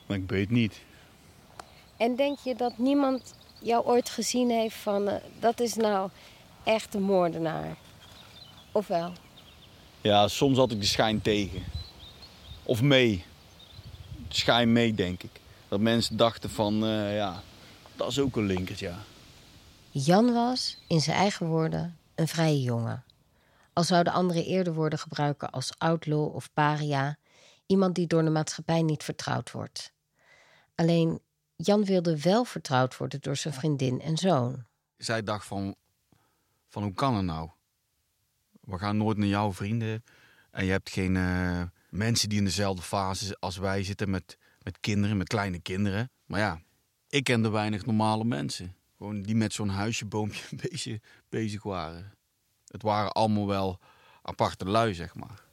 [0.05, 0.81] Maar ik weet niet.
[1.97, 5.07] En denk je dat niemand jou ooit gezien heeft van...
[5.07, 6.09] eh, dat is nou
[6.67, 7.77] echt een moordenaar?
[8.71, 9.13] Of wel?
[10.01, 11.63] Ja, soms had ik de schijn tegen.
[12.63, 13.25] Of mee.
[14.27, 15.39] De schijn mee, denk ik.
[15.67, 17.41] Dat mensen dachten van, eh, ja,
[17.95, 18.97] dat is ook een linkert, ja.
[19.91, 23.03] Jan was, in zijn eigen woorden, een vrije jongen.
[23.73, 27.17] Al zouden anderen eerder woorden gebruiken als outlaw of paria,
[27.65, 29.91] iemand die door de maatschappij niet vertrouwd wordt.
[30.75, 31.19] Alleen
[31.55, 34.65] Jan wilde wel vertrouwd worden door zijn vriendin en zoon.
[34.97, 35.75] Zij dacht van,
[36.67, 37.49] van hoe kan het nou?
[38.61, 40.03] We gaan nooit naar jouw vrienden.
[40.51, 44.79] En je hebt geen eh, mensen die in dezelfde fase als wij zitten met, met
[44.79, 46.11] kinderen, met kleine kinderen.
[46.25, 46.61] Maar ja,
[47.09, 48.75] ik kende weinig normale mensen.
[48.97, 50.99] Gewoon die met zo'n huisje, boompje bezig,
[51.29, 52.13] bezig waren.
[52.65, 53.79] Het waren allemaal wel
[54.21, 55.45] aparte lui, zeg maar.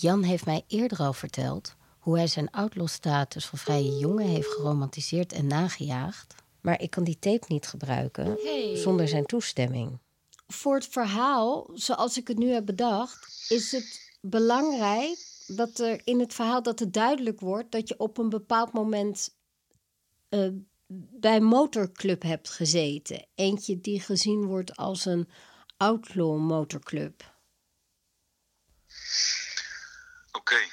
[0.00, 5.32] Jan heeft mij eerder al verteld hoe hij zijn outlaw-status van vrije jongen heeft geromantiseerd
[5.32, 6.34] en nagejaagd.
[6.60, 8.38] Maar ik kan die tape niet gebruiken
[8.74, 9.98] zonder zijn toestemming.
[10.46, 16.20] Voor het verhaal, zoals ik het nu heb bedacht, is het belangrijk dat er in
[16.20, 19.36] het verhaal dat het duidelijk wordt dat je op een bepaald moment
[20.28, 20.48] eh,
[21.20, 23.26] bij een motorclub hebt gezeten.
[23.34, 25.28] Eentje die gezien wordt als een
[25.76, 27.36] outlaw motorclub.
[30.48, 30.68] Oké.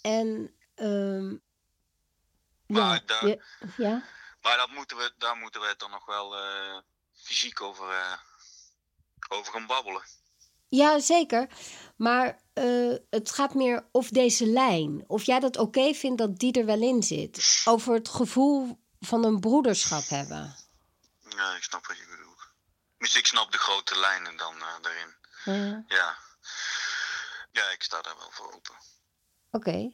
[0.00, 1.28] En ehm
[2.66, 3.42] Maar ja, daar- je-
[3.76, 4.02] ja,
[4.42, 6.76] Maar dat moeten we, daar moeten we het dan nog wel eh,
[7.12, 8.12] fysiek over, eh,
[9.28, 10.02] over gaan babbelen.
[10.68, 11.48] ja, zeker.
[11.96, 15.04] Maar eh, het gaat meer of deze lijn.
[15.06, 17.62] Of jij dat oké vindt dat die er wel in zit.
[17.64, 20.56] Over het gevoel van een broederschap hebben.
[21.28, 22.48] Ja, ik snap wat je bedoelt.
[22.98, 25.14] Dus ik snap de grote lijnen dan daarin.
[25.44, 26.16] Ja, Ja.
[27.56, 28.74] Ja, ik sta daar wel voor open.
[29.50, 29.92] Oké.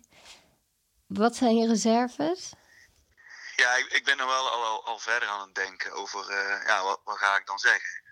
[1.06, 2.52] Wat zijn je reserves?
[3.56, 6.66] Ja, ik, ik ben er wel al, al, al verder aan het denken over, eh,
[6.66, 8.02] ja, wat, wat ga ik dan zeggen?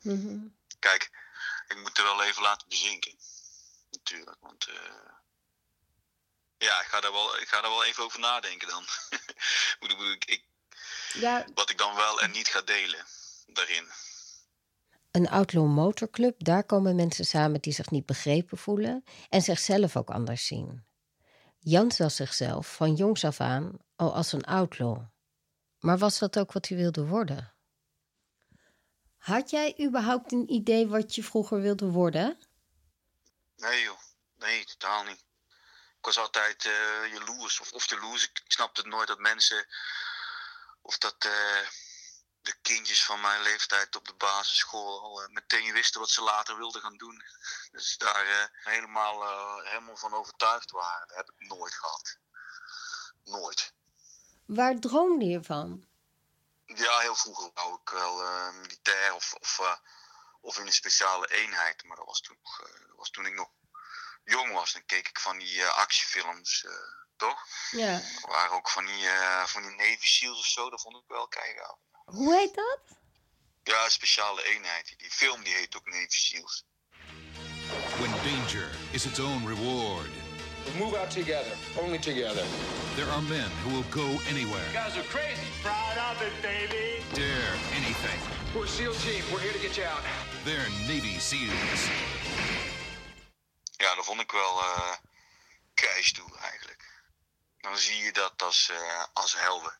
[0.00, 0.38] Mhm.
[0.78, 1.10] Kijk,
[1.68, 3.18] ik moet er wel even laten bezinken.
[3.90, 5.10] Natuurlijk, want eh,
[6.58, 8.84] ja, ik ga, daar wel, ik ga daar wel even over nadenken dan.
[9.80, 10.44] Ik, ik,
[11.12, 13.06] Ja, wat ik dan wel en niet ga delen
[13.46, 13.92] daarin.
[15.10, 20.10] Een outlaw motorclub, daar komen mensen samen die zich niet begrepen voelen en zichzelf ook
[20.10, 20.84] anders zien.
[21.58, 25.02] Jan zag zichzelf van jongs af aan al als een outlaw.
[25.78, 27.54] Maar was dat ook wat hij wilde worden?
[29.16, 32.38] Had jij überhaupt een idee wat je vroeger wilde worden?
[33.56, 33.98] Nee joh,
[34.36, 35.24] nee, totaal niet.
[35.98, 38.24] Ik was altijd uh, jaloers, of, of jaloers.
[38.24, 39.66] Ik, ik snapte het nooit dat mensen,
[40.82, 41.68] of dat uh,
[42.42, 46.56] de kindjes van mijn leeftijd op de basisschool al uh, meteen wisten wat ze later
[46.56, 47.22] wilden gaan doen.
[47.70, 49.22] Dus daar helemaal,
[49.62, 51.08] helemaal van overtuigd waren.
[51.08, 52.18] Dat heb ik nooit gehad.
[53.24, 53.72] Nooit.
[54.46, 55.88] Waar droomde je van?
[56.74, 59.76] Ja, heel vroeger wou ik wel uh, militair of, of, uh,
[60.40, 61.84] of in een speciale eenheid.
[61.84, 63.50] Maar dat was toen, nog, uh, dat was toen ik nog
[64.24, 64.72] jong was.
[64.72, 66.66] Dan keek ik van die actiefilms,
[67.16, 67.46] toch?
[67.70, 67.92] Ja.
[67.92, 69.08] Er waren ook van die,
[69.44, 70.70] van die Navy Seals of zo.
[70.70, 71.78] Dat vond ik wel keigaaf.
[72.10, 72.80] Hoe heet dat?
[73.62, 74.94] Ja, een speciale eenheid.
[74.98, 76.64] Die film die heet ook Navy Seals.
[77.98, 80.10] When danger is its own reward.
[80.64, 82.44] We move out together, only together.
[82.94, 84.66] There are men who will go anywhere.
[84.72, 85.48] You guys are crazy.
[85.62, 87.02] Proud of it, baby.
[87.14, 88.20] Dare anything.
[88.54, 89.22] We're SEAL Team.
[89.32, 90.02] We're here to get you out.
[90.44, 91.82] They're Navy SEALs.
[93.76, 94.92] Ja, dat vond ik wel uh,
[96.12, 97.02] toe eigenlijk.
[97.60, 99.76] Dan zie je dat als, uh, als helden.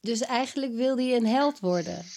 [0.00, 1.94] Dus eigenlijk wilde je een held worden?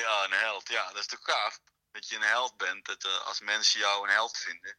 [0.00, 0.68] ja, een held.
[0.68, 1.58] Ja, dat is toch gaaf?
[1.92, 2.86] Dat je een held bent.
[2.86, 4.76] Dat uh, als mensen jou een held vinden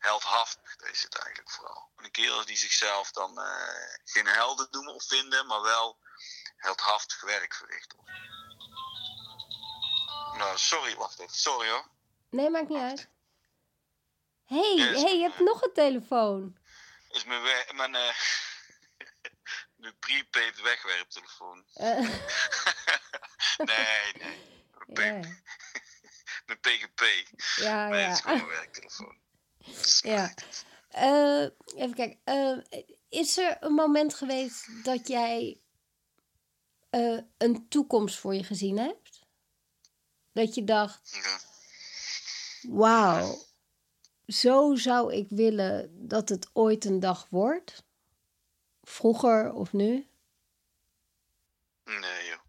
[0.00, 1.88] heldhaftig is het eigenlijk vooral.
[1.96, 5.98] Een kerel die zichzelf dan uh, geen helden noemen of vinden, maar wel
[6.56, 7.94] heldhaftig werk verricht.
[10.36, 11.36] Nou, sorry, wacht even.
[11.36, 11.88] Sorry hoor.
[12.30, 13.08] Nee, maakt niet uit.
[14.44, 15.02] hey, yes.
[15.02, 16.58] hey, je hebt nog een telefoon.
[17.10, 17.42] Is mijn,
[17.76, 18.14] mijn, uh,
[19.80, 21.64] mijn prepaid wegwerptelefoon.
[21.76, 21.98] Uh.
[23.70, 24.38] nee, nee.
[24.86, 25.22] Mijn,
[26.46, 26.58] yeah.
[26.60, 27.02] PGP.
[27.56, 28.06] Ja, nee, ja.
[28.06, 29.18] het is gewoon mijn werktelefoon.
[30.00, 30.34] Ja.
[30.96, 31.48] Uh,
[31.82, 32.18] even kijken.
[32.24, 35.60] Uh, is er een moment geweest dat jij
[37.36, 39.26] een toekomst voor je gezien hebt?
[40.32, 41.20] Dat je dacht:
[42.62, 43.38] Wauw,
[44.26, 47.84] zo zou ik willen dat het ooit een dag wordt?
[48.90, 50.10] Vroeger of nu?
[51.84, 52.40] Nee, joh.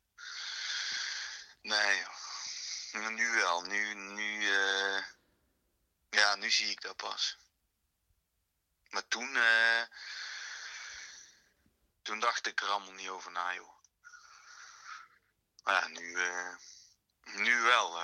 [1.61, 3.09] Nee, joh.
[3.09, 3.61] Nu wel.
[3.61, 5.03] Nu, nu, uh,
[6.09, 7.37] ja, nu zie ik dat pas.
[8.89, 9.81] Maar toen, uh,
[12.01, 13.73] toen dacht ik er allemaal niet over na, joh.
[15.63, 16.55] Maar ja, nu, uh,
[17.23, 17.99] nu wel.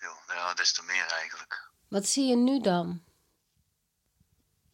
[0.00, 1.70] Joh, ja, des te meer eigenlijk.
[1.88, 3.04] Wat zie je nu dan?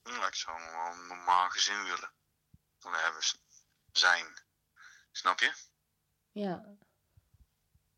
[0.04, 2.16] Ja, ik zou een normaal gezin willen.
[2.92, 3.22] Hebben
[3.92, 4.38] zijn.
[5.12, 5.52] Snap je?
[6.32, 6.76] Ja.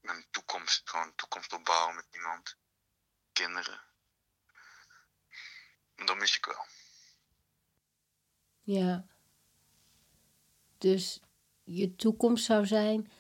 [0.01, 2.57] Een toekomst, gewoon een toekomst opbouwen met iemand.
[3.33, 3.81] Kinderen.
[5.95, 6.67] En dat mis ik wel.
[8.63, 9.07] Ja.
[10.79, 11.21] Dus
[11.65, 13.13] je toekomst zou zijn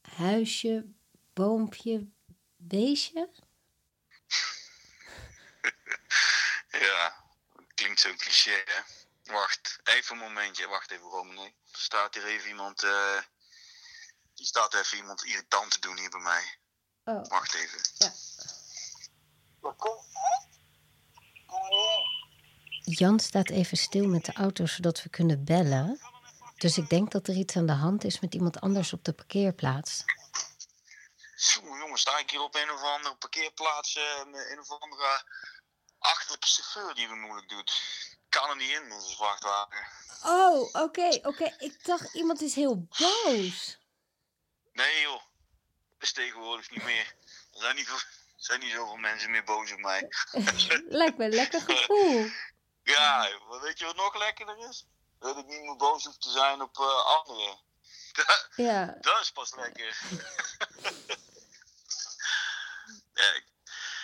[0.00, 0.92] huisje,
[1.32, 2.08] boompje,
[2.56, 3.30] beestje?
[6.86, 7.24] ja,
[7.74, 9.06] klinkt zo cliché, hè?
[9.30, 10.68] Wacht, even een momentje.
[10.68, 11.44] Wacht even, Romane.
[11.44, 12.82] Er staat hier even iemand...
[12.82, 13.20] Uh,
[14.34, 16.58] die staat even iemand irritant te doen hier bij mij.
[17.04, 17.28] Oh.
[17.28, 17.80] Wacht even.
[17.98, 18.12] Ja.
[19.76, 20.04] Kom,
[22.84, 26.00] Jan staat even stil met de auto zodat we kunnen bellen.
[26.56, 29.12] Dus ik denk dat er iets aan de hand is met iemand anders op de
[29.12, 30.04] parkeerplaats.
[31.62, 35.22] Jongen, sta ik hier op een of andere parkeerplaats uh, met een of andere
[35.98, 37.82] achterlijke chauffeur die me moeilijk doet.
[38.28, 39.86] Kan er niet in een vrachtwagen.
[40.22, 41.28] Oh, oké, okay, oké.
[41.28, 41.54] Okay.
[41.58, 43.78] Ik dacht iemand is heel boos.
[44.72, 45.22] Nee joh,
[45.90, 47.14] dat is tegenwoordig niet meer.
[47.52, 50.08] Er zijn niet, zijn niet zoveel mensen meer boos op mij.
[51.00, 52.30] Lijkt me een lekker gevoel.
[52.82, 53.28] Ja,
[53.60, 54.86] weet je wat nog lekkerder is?
[55.18, 57.58] Dat ik niet meer boos hoef te zijn op uh, anderen.
[58.12, 58.96] Dat, ja.
[59.00, 59.98] dat is pas lekker.
[63.20, 63.44] ja, ik,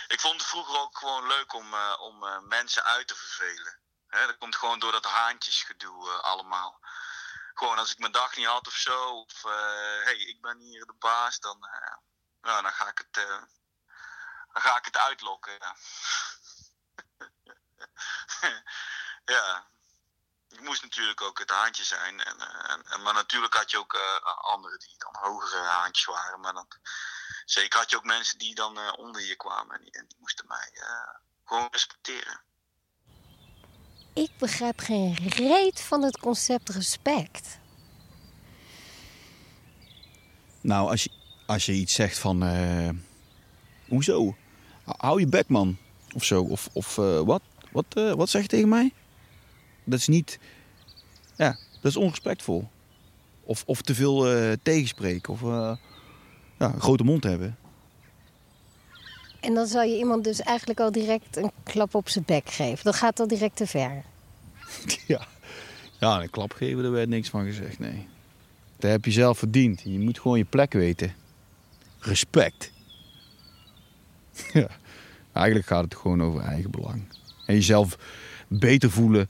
[0.08, 3.78] ik, vond het vroeger ook gewoon leuk om, uh, om uh, mensen uit te vervelen.
[4.14, 6.80] Dat komt gewoon door dat haantjesgedoe allemaal.
[7.54, 9.42] Gewoon als ik mijn dag niet had of zo, of
[10.04, 11.68] hey, ik ben hier de baas, dan,
[12.40, 13.12] nou, dan ga ik het,
[14.52, 15.56] dan ga ik het uitlokken.
[19.24, 19.66] Ja.
[20.48, 22.20] ik moest natuurlijk ook het haantje zijn.
[22.20, 22.40] En,
[22.84, 23.94] en, maar natuurlijk had je ook
[24.40, 26.40] anderen die dan hogere haantjes waren.
[26.40, 26.68] Maar dan,
[27.44, 29.76] zeker had je ook mensen die dan onder je kwamen.
[29.76, 30.72] En die, en die moesten mij
[31.44, 32.42] gewoon respecteren.
[34.14, 37.58] Ik begrijp geen reet van het concept respect.
[40.60, 41.10] Nou, als je,
[41.46, 42.44] als je iets zegt van...
[43.88, 44.36] hoezo?
[44.84, 45.76] Hou je bek, man.
[46.14, 46.42] Of zo.
[46.42, 47.42] Of, of wat?
[47.72, 48.92] Wat, uh, wat zeg je tegen mij?
[49.84, 50.38] Dat is niet.
[51.36, 52.68] Ja, dat is onrespectvol.
[53.44, 54.26] Of, of te veel
[54.62, 55.32] tegenspreken.
[55.32, 55.78] Of, ja,
[56.58, 57.56] een grote mond hebben.
[59.44, 62.84] En dan zou je iemand dus eigenlijk al direct een klap op zijn bek geven.
[62.84, 64.02] Dat gaat al direct te ver.
[65.06, 65.26] Ja.
[66.00, 68.06] Ja, een klap geven, daar werd niks van gezegd, nee.
[68.76, 69.80] Dat heb je zelf verdiend.
[69.84, 71.14] Je moet gewoon je plek weten.
[71.98, 72.72] Respect.
[74.52, 74.68] Ja.
[75.32, 77.02] Eigenlijk gaat het gewoon over eigen belang.
[77.46, 77.98] En jezelf
[78.48, 79.28] beter voelen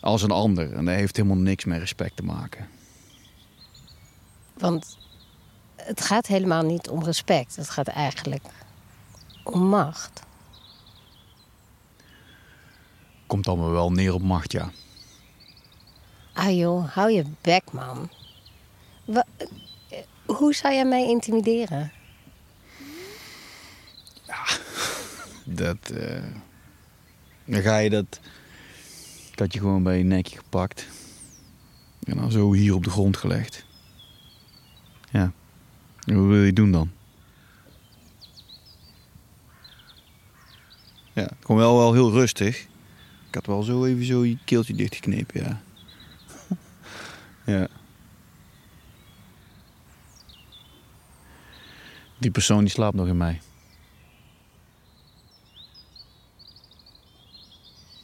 [0.00, 0.72] als een ander.
[0.72, 2.68] En dat heeft helemaal niks met respect te maken.
[4.58, 4.98] Want
[5.76, 7.56] het gaat helemaal niet om respect.
[7.56, 8.42] Het gaat eigenlijk
[9.44, 10.22] om macht.
[13.26, 14.70] Komt allemaal wel neer op macht, ja.
[16.32, 18.10] Ah joh, hou je bek, man.
[19.04, 19.26] Wa-
[20.26, 21.92] hoe zou jij mij intimideren?
[25.44, 26.22] Dat, eh,
[27.44, 28.20] dan ga je dat...
[29.32, 30.86] Ik had je gewoon bij je nekje gepakt.
[32.04, 33.64] En dan zo hier op de grond gelegd.
[35.10, 35.32] Ja.
[36.06, 36.90] En Hoe wil je doen dan?
[41.14, 42.60] Ja, gewoon wel, wel heel rustig.
[43.28, 45.62] Ik had wel zo even zo je keeltje dichtgeknepen, ja.
[47.52, 47.68] ja.
[52.18, 53.42] Die persoon die slaapt nog in mij.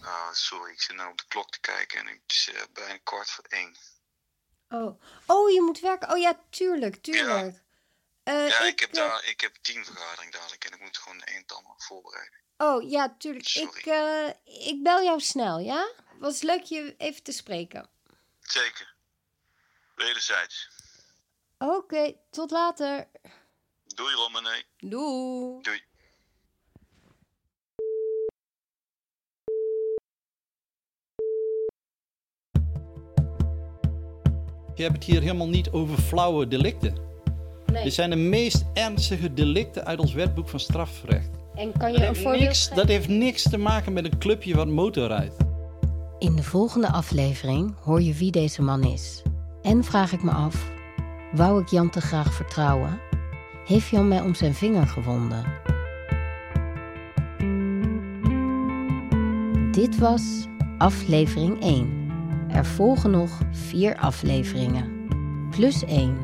[0.00, 2.98] Ah, sorry, ik zit nou op de klok te kijken en het is eh, bijna
[3.02, 3.76] kwart voor één.
[4.68, 5.02] Oh.
[5.26, 6.10] oh, je moet werken.
[6.10, 7.62] Oh ja, tuurlijk, tuurlijk.
[8.22, 11.44] Eh, Ja, ik, heb eh, daar, ik heb teamvergadering dadelijk en ik moet gewoon een
[11.46, 12.38] en ander voorbereiden.
[12.62, 13.48] Oh ja, tuurlijk.
[13.48, 13.68] Sorry.
[13.68, 15.90] Ik, eh, ik bel jou snel, ja?
[16.18, 17.88] Was leuk je even te spreken.
[18.40, 18.94] Zeker.
[19.94, 20.68] Wederzijds.
[21.58, 23.08] Oké, tot later.
[23.86, 24.64] Doei Romane.
[24.78, 25.62] Doei.
[25.62, 25.82] Doei.
[34.74, 36.94] Je hebt het hier helemaal niet over flauwe delicten.
[37.66, 37.84] Nee.
[37.84, 41.39] Dit zijn de meest ernstige delicten uit ons wetboek van strafrecht.
[41.60, 44.18] En kan je Dat een heeft, voorbeeld niks, dat heeft niks te maken met een
[44.18, 45.36] clubje wat motorrijdt.
[46.18, 49.22] In de volgende aflevering hoor je wie deze man is.
[49.62, 50.70] En vraag ik me af,
[51.32, 53.00] wou ik Jan te graag vertrouwen?
[53.66, 55.44] Heeft Jan mij om zijn vinger gewonden?
[59.70, 60.46] Dit was
[60.78, 62.10] aflevering 1.
[62.48, 65.06] Er volgen nog vier afleveringen.
[65.50, 66.16] Plus 1.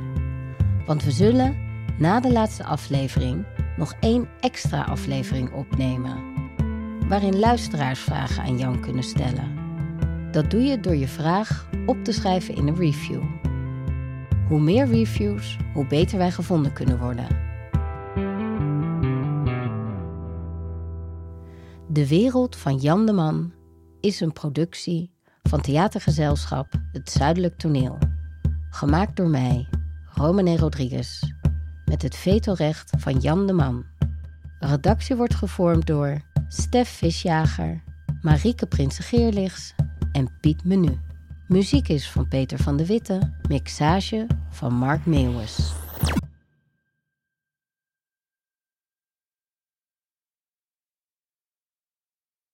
[0.86, 1.56] Want we zullen
[1.98, 3.44] na de laatste aflevering
[3.76, 6.16] nog één extra aflevering opnemen.
[7.08, 9.54] Waarin luisteraars vragen aan Jan kunnen stellen.
[10.30, 13.22] Dat doe je door je vraag op te schrijven in een review.
[14.48, 17.26] Hoe meer reviews, hoe beter wij gevonden kunnen worden.
[21.88, 23.52] De wereld van Jan de Man
[24.00, 25.10] is een productie
[25.42, 27.98] van theatergezelschap Het Zuidelijk Toneel.
[28.70, 29.68] Gemaakt door mij,
[30.14, 31.22] Romane Rodriguez,
[31.86, 33.84] met het vetorecht van Jan de Man.
[34.58, 37.82] Redactie wordt gevormd door Stef Visjager,
[38.22, 39.74] Marieke Prinsen-Geerlichs
[40.12, 40.98] en Piet Menu.
[41.48, 45.72] Muziek is van Peter van de Witte, mixage van Mark Meeuwis.